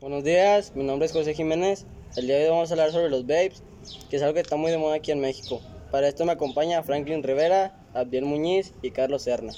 [0.00, 1.84] Buenos días, mi nombre es José Jiménez.
[2.16, 3.64] El día de hoy vamos a hablar sobre los vapes,
[4.08, 5.60] que es algo que está muy de moda aquí en México.
[5.90, 9.52] Para esto me acompaña Franklin Rivera, Abdiel Muñiz y Carlos Serna.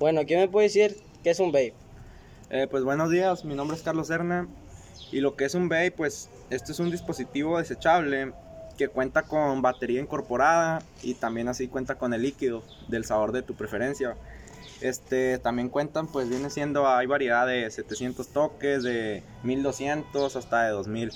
[0.00, 1.74] Bueno, ¿quién me puede decir qué es un vape?
[2.48, 4.48] Eh, pues buenos días, mi nombre es Carlos Serna
[5.12, 8.32] y lo que es un vape, pues esto es un dispositivo desechable
[8.78, 13.42] que cuenta con batería incorporada y también así cuenta con el líquido del sabor de
[13.42, 14.16] tu preferencia.
[14.80, 20.70] Este, también cuentan, pues viene siendo, hay variedad de 700 toques, de 1200 hasta de
[20.70, 21.10] 2000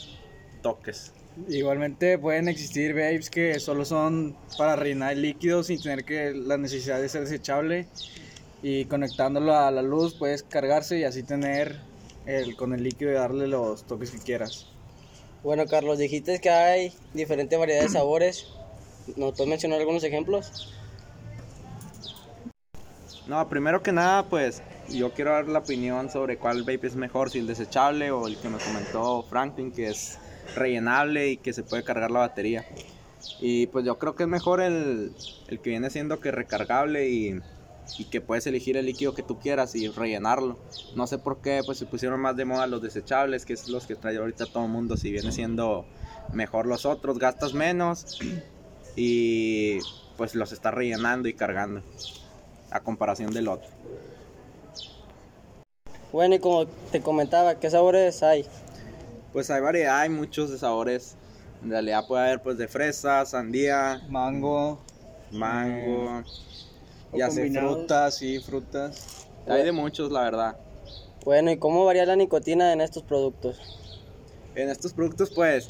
[0.63, 1.13] toques.
[1.49, 6.57] Igualmente pueden existir vapes que solo son para rellenar el líquido sin tener que la
[6.57, 7.87] necesidad de ser desechable
[8.63, 11.77] y conectándolo a la luz puedes cargarse y así tener
[12.27, 14.67] el, con el líquido y darle los toques que quieras.
[15.45, 18.49] Bueno, Carlos, dijiste que hay diferentes variedades de sabores.
[19.17, 20.75] ¿Nos puedes mencionar algunos ejemplos?
[23.29, 27.31] No, primero que nada, pues yo quiero dar la opinión sobre cuál vape es mejor,
[27.31, 30.19] si el desechable o el que me comentó Franklin, que es
[30.57, 32.65] rellenable y que se puede cargar la batería.
[33.39, 35.13] Y pues yo creo que es mejor el,
[35.49, 37.39] el que viene siendo que recargable y,
[37.99, 40.59] y, que puedes elegir el líquido que tú quieras y rellenarlo.
[40.97, 43.87] No sé por qué pues se pusieron más de moda los desechables, que es los
[43.87, 45.85] que trae ahorita todo el mundo, si viene siendo
[46.33, 48.19] mejor los otros, gastas menos
[48.97, 49.81] y
[50.17, 51.83] pues los estás rellenando y cargando
[52.71, 53.69] a comparación del otro.
[56.13, 58.47] Bueno, y como te comentaba, ¿qué sabores hay?
[59.33, 61.17] Pues hay variedad, hay muchos de sabores.
[61.63, 64.79] En realidad puede haber pues de fresa, sandía, mango,
[65.31, 66.25] mango, eh,
[67.15, 69.27] ya sea frutas, y frutas.
[69.47, 70.57] Hay de muchos, la verdad.
[71.25, 73.61] Bueno, ¿y cómo varía la nicotina en estos productos?
[74.55, 75.69] En estos productos pues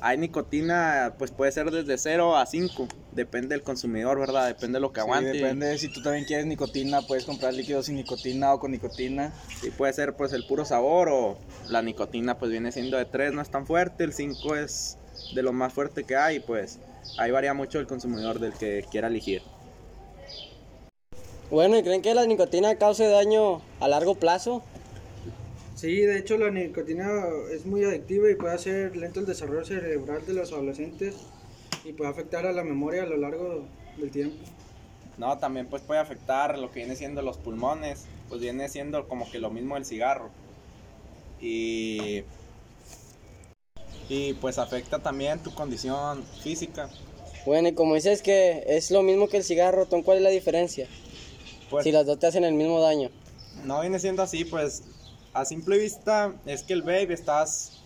[0.00, 2.88] hay nicotina, pues puede ser desde 0 a 5.
[3.12, 4.46] Depende del consumidor, ¿verdad?
[4.46, 5.32] Depende de lo que sí, aguante.
[5.32, 9.32] Depende si tú también quieres nicotina, puedes comprar líquidos sin nicotina o con nicotina.
[9.60, 13.32] Sí, puede ser pues el puro sabor o la nicotina pues viene siendo de 3,
[13.32, 14.98] no es tan fuerte, el 5 es
[15.34, 16.78] de lo más fuerte que hay, pues
[17.18, 19.42] ahí varía mucho el consumidor del que quiera elegir.
[21.50, 24.62] Bueno, ¿y creen que la nicotina cause daño a largo plazo?
[25.76, 30.24] Sí, de hecho la nicotina es muy adictiva y puede hacer lento el desarrollo cerebral
[30.24, 31.16] de los adolescentes
[31.84, 33.66] y puede afectar a la memoria a lo largo
[33.98, 34.36] del tiempo.
[35.18, 39.30] No, también pues puede afectar lo que viene siendo los pulmones, pues viene siendo como
[39.30, 40.30] que lo mismo del cigarro.
[41.42, 42.24] Y,
[44.08, 46.88] y pues afecta también tu condición física.
[47.44, 50.88] Bueno, y como dices que es lo mismo que el cigarro, ¿cuál es la diferencia?
[51.68, 53.10] Pues, si las dos te hacen el mismo daño.
[53.64, 54.82] No viene siendo así, pues
[55.36, 57.82] a simple vista es que el vape estás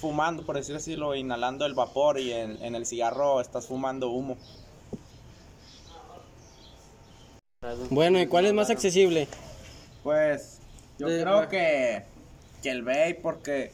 [0.00, 4.38] fumando, por decirlo así, inhalando el vapor y en, en, el cigarro estás fumando humo.
[7.90, 9.28] Bueno, ¿y cuál es más accesible?
[10.02, 10.60] Pues
[10.98, 12.04] yo de creo que,
[12.62, 13.72] que el vape porque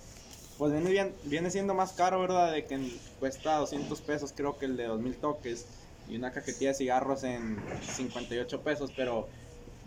[0.59, 2.53] pues viene, viene siendo más caro, ¿verdad?
[2.53, 5.67] De que cuesta 200 pesos creo que el de 2000 toques
[6.09, 7.59] y una cajetilla de cigarros en
[7.95, 9.29] 58 pesos, pero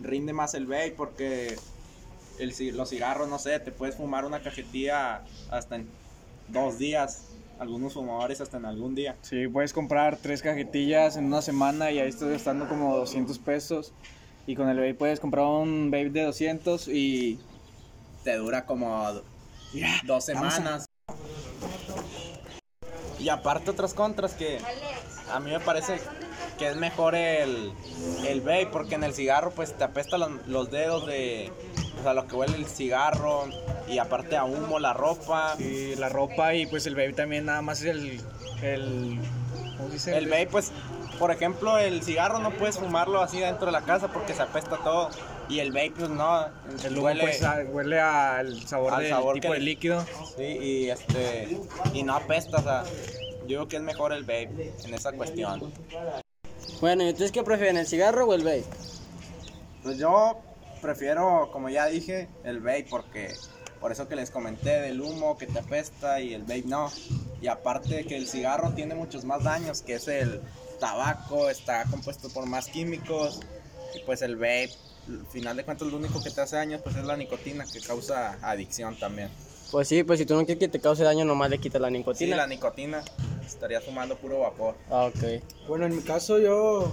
[0.00, 1.56] rinde más el vape porque
[2.38, 5.88] el, los cigarros, no sé, te puedes fumar una cajetilla hasta en
[6.48, 7.30] dos días.
[7.58, 9.16] Algunos fumadores hasta en algún día.
[9.22, 13.92] Sí, puedes comprar tres cajetillas en una semana y ahí estás gastando como 200 pesos.
[14.46, 17.38] Y con el vape puedes comprar un vape de 200 y
[18.24, 19.22] te dura como
[19.72, 20.86] yeah, dos semanas.
[21.06, 21.14] A...
[23.20, 24.58] Y aparte otras contras que
[25.32, 25.98] a mí me parece
[26.58, 27.72] que es mejor el,
[28.26, 31.52] el vape porque en el cigarro pues te apesta los, los dedos de,
[32.04, 33.46] sea, lo que huele el cigarro
[33.88, 35.56] y aparte a humo, la ropa.
[35.58, 38.20] Y la ropa y pues el vape también nada más es el...
[38.62, 39.18] El,
[39.76, 40.16] ¿cómo dice?
[40.16, 40.72] el vape pues,
[41.18, 44.78] por ejemplo, el cigarro no puedes fumarlo así dentro de la casa porque se apesta
[44.78, 45.10] todo.
[45.48, 46.46] Y el vape pues no.
[46.84, 50.04] El humo huele, pues, huele al sabor al del sabor tipo que, de líquido.
[50.36, 51.58] Sí, y, este,
[51.92, 52.84] y no apesta, o sea,
[53.46, 55.72] yo creo que es mejor el vape en esa cuestión.
[56.80, 58.64] Bueno, ¿y ustedes qué prefieren, el cigarro o el vape?
[59.82, 60.40] Pues yo
[60.84, 63.34] prefiero, como ya dije, el vape porque
[63.80, 66.92] por eso que les comenté del humo que te apesta y el vape no.
[67.40, 70.40] Y aparte que el cigarro tiene muchos más daños, que es el
[70.78, 73.40] tabaco, está compuesto por más químicos
[73.94, 74.70] y pues el vape,
[75.08, 77.80] al final de cuentas lo único que te hace daño pues es la nicotina que
[77.80, 79.30] causa adicción también.
[79.70, 81.90] Pues sí, pues si tú no quieres que te cause daño, nomás le quitas la
[81.90, 82.30] nicotina.
[82.30, 83.02] Sí, la nicotina.
[83.44, 84.76] Estaría fumando puro vapor.
[84.88, 85.42] Ah, ok.
[85.66, 86.92] Bueno, en mi caso yo,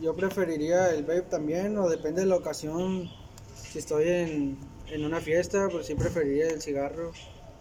[0.00, 3.10] yo preferiría el vape también, o depende de la ocasión.
[3.72, 4.58] Si estoy en,
[4.90, 7.12] en una fiesta, pues sí preferiría el cigarro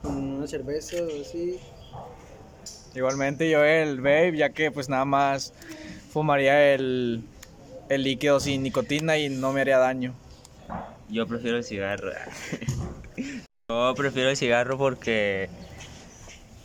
[0.01, 1.59] con una cerveza o así.
[2.93, 5.53] Igualmente yo el vape, ya que pues nada más
[6.11, 7.23] fumaría el,
[7.89, 10.13] el líquido sin nicotina y no me haría daño.
[11.09, 12.11] Yo prefiero el cigarro.
[13.67, 15.49] Yo prefiero el cigarro porque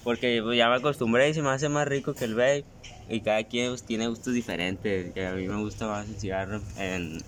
[0.04, 2.64] porque pues, ya me acostumbré y se me hace más rico que el vape.
[3.08, 5.12] Y cada quien pues, tiene gustos diferentes.
[5.12, 7.22] Que a mí me gusta más el cigarro en,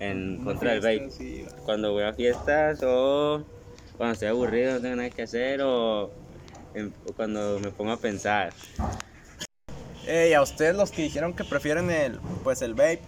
[0.00, 1.44] en contra del vape.
[1.64, 3.44] Cuando voy a fiestas o
[3.96, 6.10] cuando estoy aburrido, no tengo nada que hacer o,
[6.74, 8.52] en- o cuando me pongo a pensar.
[10.06, 13.00] Ey, a ustedes los que dijeron que prefieren el, pues el vape,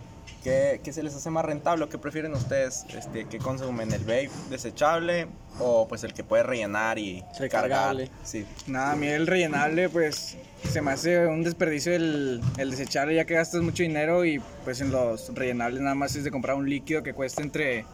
[0.43, 2.85] ¿qué, qué se les hace más rentable o qué prefieren ustedes?
[2.97, 3.93] Este, ¿Qué consumen?
[3.93, 5.27] ¿El vape desechable
[5.59, 8.07] o pues el que puede rellenar y Recargable.
[8.09, 8.27] cargar?
[8.27, 8.47] Sí.
[8.67, 10.37] Nada, a mí el rellenable, pues
[10.71, 14.81] se me hace un desperdicio el, el desechable, ya que gastas mucho dinero y pues
[14.81, 17.85] en los rellenables nada más es de comprar un líquido que cuesta entre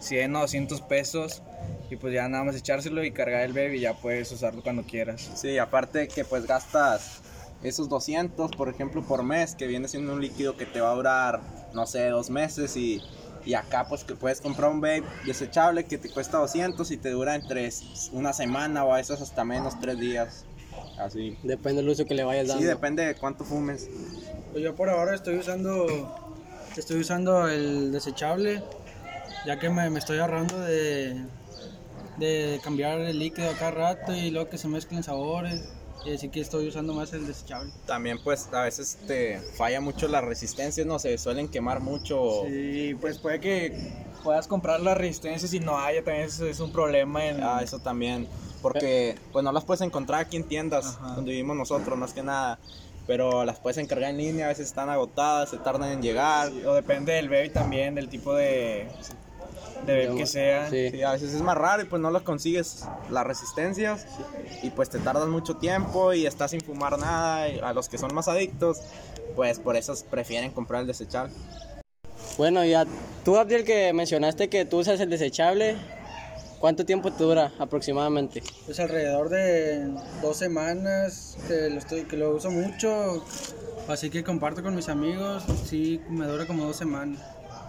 [0.00, 1.42] 100 o 200 pesos
[1.90, 4.82] y pues ya nada más echárselo y cargar el bebé y ya puedes usarlo cuando
[4.84, 5.30] quieras.
[5.34, 7.20] Sí, aparte que pues gastas
[7.62, 10.94] esos 200, por ejemplo, por mes, que viene siendo un líquido que te va a
[10.94, 11.40] durar,
[11.72, 13.02] no sé, dos meses y,
[13.44, 17.10] y acá pues que puedes comprar un vape desechable que te cuesta 200 y te
[17.10, 17.70] dura entre
[18.12, 20.44] una semana o a veces hasta menos, tres días.
[20.98, 21.36] Así.
[21.42, 22.62] Depende del uso que le vayas dando.
[22.62, 23.88] Sí, depende de cuánto fumes.
[24.52, 25.86] Pues yo por ahora estoy usando
[26.76, 28.62] estoy usando el desechable
[29.46, 31.24] ya que me, me estoy ahorrando de,
[32.18, 35.72] de cambiar el líquido a cada rato y luego que se mezclen sabores
[36.04, 37.72] y así que estoy usando más el desechable.
[37.86, 42.42] También pues a veces te falla mucho la resistencia, no se suelen quemar mucho.
[42.46, 46.72] Sí, pues puede que puedas comprar las resistencias y no haya, también es, es un
[46.72, 47.42] problema en...
[47.42, 48.28] Ah, eso también.
[48.60, 51.14] Porque pues no las puedes encontrar aquí en tiendas Ajá.
[51.16, 52.58] donde vivimos nosotros, más que nada.
[53.06, 56.50] Pero las puedes encargar en línea, a veces están agotadas, se tardan en llegar.
[56.66, 58.88] O depende del baby también, del tipo de,
[59.86, 60.70] de baby que sea.
[60.70, 60.90] Sí.
[60.90, 64.06] Sí, a veces es más raro y pues no las consigues las resistencias
[64.62, 67.48] y pues te tardas mucho tiempo y estás sin fumar nada.
[67.48, 68.80] Y a los que son más adictos,
[69.36, 71.32] pues por eso prefieren comprar el desechable.
[72.36, 72.84] Bueno, ya
[73.24, 75.76] tú, Abdiel, que mencionaste que tú usas el desechable,
[76.58, 78.42] ¿cuánto tiempo te dura aproximadamente?
[78.64, 83.24] Pues alrededor de dos semanas que lo, estoy, que lo uso mucho,
[83.86, 87.20] así que comparto con mis amigos, sí, me dura como dos semanas.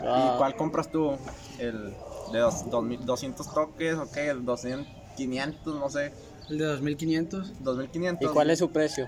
[0.01, 1.17] Ah, ¿Y cuál compras tú?
[1.57, 1.95] ¿El
[2.31, 4.27] de dos, dos mil- 200 toques o qué?
[4.29, 6.11] ¿El 200, 500, no sé?
[6.49, 8.29] El de 2500, 2500.
[8.29, 9.07] ¿Y cuál es su precio?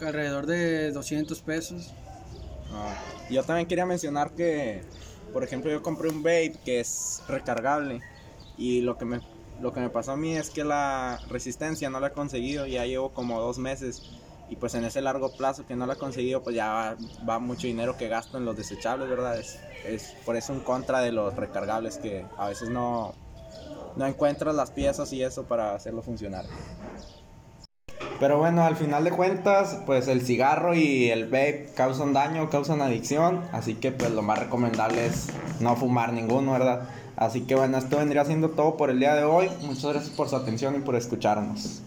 [0.00, 1.92] alrededor de 200 pesos.
[2.72, 2.94] Ah,
[3.30, 4.82] Yo también quería mencionar que,
[5.32, 8.00] por ejemplo, yo compré un vape que es recargable
[8.56, 9.20] y lo que me
[9.60, 12.86] lo que me pasó a mí es que la resistencia no la he conseguido, ya
[12.86, 14.02] llevo como dos meses
[14.50, 16.96] y pues en ese largo plazo que no la he conseguido pues ya va,
[17.28, 19.38] va mucho dinero que gasto en los desechables, ¿verdad?
[19.38, 23.14] Es, es por eso en contra de los recargables que a veces no,
[23.96, 26.44] no encuentras las piezas y eso para hacerlo funcionar.
[28.20, 32.82] Pero bueno, al final de cuentas, pues el cigarro y el vape causan daño, causan
[32.82, 35.28] adicción, así que pues lo más recomendable es
[35.60, 36.88] no fumar ninguno, ¿verdad?
[37.16, 39.48] Así que bueno, esto vendría siendo todo por el día de hoy.
[39.62, 41.82] Muchas gracias por su atención y por escucharnos.